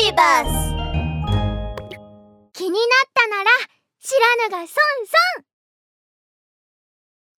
[0.00, 0.48] ビーバス
[2.54, 3.50] 気になったなら
[4.00, 5.44] 知らぬが損損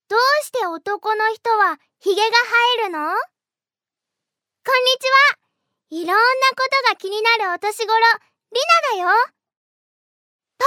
[0.08, 2.28] どうして男の人はヒゲが
[2.78, 3.00] 生えるの？
[3.00, 3.10] こ
[4.78, 5.38] んにちは。
[5.90, 7.98] いろんなことが気になるお年頃
[8.52, 8.60] リ
[8.94, 9.08] ナだよ。
[10.56, 10.64] パ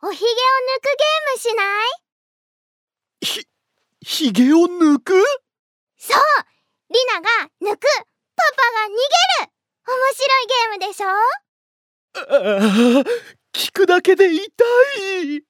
[0.00, 0.32] パおヒゲを抜
[0.80, 3.26] くゲームしない？
[3.26, 3.46] ひ、
[4.00, 5.12] ひげを抜く？
[5.98, 6.22] そう
[6.88, 7.28] リナが
[7.60, 7.86] 抜く。
[8.34, 8.94] パパが
[10.70, 11.08] ムでしょ？
[11.08, 13.04] ああ
[13.52, 15.44] 聞くだけで痛い。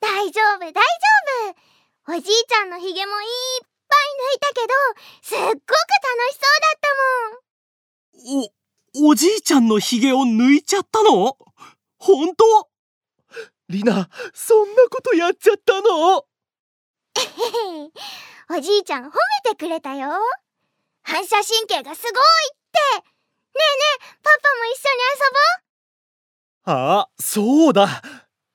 [0.00, 0.80] 大丈夫大丈
[2.06, 2.14] 夫。
[2.14, 3.28] おじいちゃんのヒゲもいっ
[3.88, 4.74] ぱい抜いたけど
[5.22, 5.64] すっごく楽
[6.30, 6.88] しそうだった
[8.34, 9.06] もん。
[9.06, 11.36] お、おじいちゃんのひげを抜いちゃったの？
[11.98, 12.68] 本当？
[13.68, 16.26] リナ、そんなことやっちゃったの？
[18.50, 19.12] おじいちゃん褒め
[19.50, 20.10] てくれたよ。
[21.02, 22.14] 反射神経がすごいっ
[23.02, 23.08] て。
[23.08, 23.11] ね
[23.54, 23.64] えね
[23.98, 25.20] えパパも一緒に遊
[26.64, 26.76] ぼう。
[26.76, 28.02] ああ、そうだ。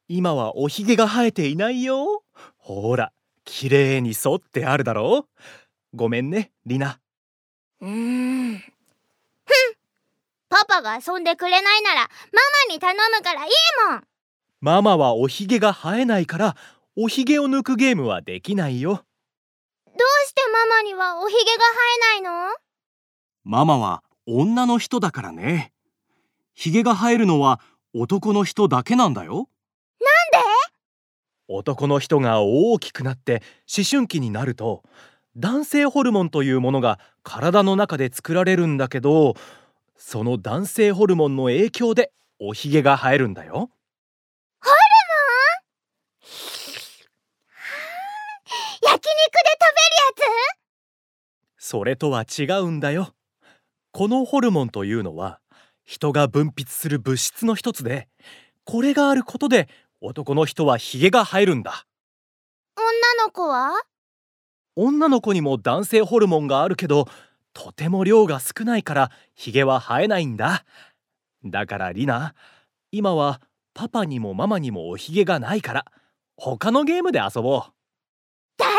[0.07, 2.23] 今はおひげが生えていないよ。
[2.57, 3.11] ほら、
[3.43, 5.41] 綺麗に沿ってあるだろう。
[5.93, 6.99] ごめんね、リナ。
[7.81, 8.57] うーん。
[8.57, 8.65] ふん。
[10.49, 12.07] パパが遊んでくれないならマ
[12.69, 13.51] マに頼むからいい
[13.89, 14.03] もん。
[14.61, 16.55] ママはおひげが生えないから
[16.95, 18.93] おひげを抜くゲームはできないよ。
[18.93, 19.01] ど
[19.91, 21.47] うしてママにはおひげが
[22.13, 22.55] 生えないの？
[23.43, 25.71] ママは女の人だからね。
[26.53, 27.61] ひげが生えるのは
[27.93, 29.33] 男の人だけなんだよ。
[29.33, 29.47] なんで？
[31.47, 33.41] 男の人が大きくなって
[33.73, 34.83] 思春期になると
[35.37, 39.35] 男性ホルモンというものが体の中で作られるんだけど
[39.95, 43.53] その男性ホルモンの影響でおひげが生えるんだよ。
[43.53, 43.69] ホルモ
[46.21, 46.27] ン？
[48.81, 49.15] 焼肉で食べ
[50.25, 50.41] るや
[51.59, 51.65] つ？
[51.65, 53.13] それとは違うんだよ
[53.97, 55.39] このホルモンというのは
[55.83, 58.07] 人が分泌する物質の一つで
[58.63, 59.67] これがあることで
[60.01, 61.87] 男の人はヒゲが生えるんだ。
[62.75, 63.71] 女の子は？
[64.75, 67.07] 女の子にも男性ホルモンがあるけど
[67.53, 70.63] とても量が少ないからヒゲは生えないんだ。
[71.43, 72.35] だからリナ
[72.91, 73.41] 今は
[73.73, 75.85] パパにもママにもおひげがないから
[76.35, 77.61] 他のゲームで遊ぼう。
[78.57, 78.77] 大丈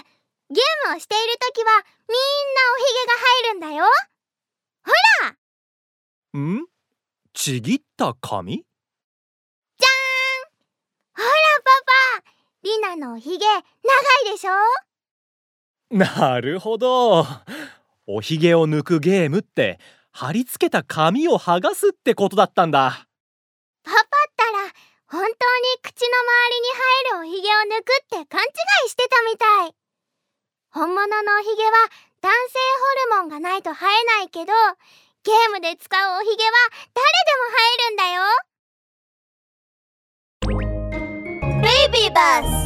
[0.00, 0.10] 夫！
[0.52, 1.70] ゲームをしているときは
[2.08, 2.24] みんな
[2.74, 3.79] おひげが生えるんだよ
[6.38, 6.64] ん？
[7.32, 8.64] ちぎった髪？
[11.12, 11.28] ほら
[11.64, 11.70] パ
[12.22, 12.24] パ！
[12.62, 13.62] リナのおひげ長い
[14.32, 14.52] でしょ？
[15.90, 17.26] なるほど。
[18.06, 19.80] おひげを抜くゲームって
[20.12, 23.06] 貼り付けた紙を剥がすってことだったんだ。
[23.82, 24.02] パパっ
[24.36, 24.58] たら
[25.06, 25.32] 本当に
[25.82, 26.78] 口の周りに生
[27.10, 28.46] えるおひげを抜くって勘違
[28.86, 29.74] いしてたみたい。
[30.70, 31.70] 本物のおひげは
[32.20, 32.58] 男性
[33.10, 34.52] ホルモンがないと生えないけど
[35.22, 36.50] ゲームで使うおひげは
[36.94, 38.22] 誰でも生えるんだよ。
[41.62, 42.59] ベイビーバス